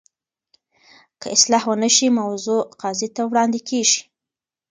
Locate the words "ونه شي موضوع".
1.67-2.63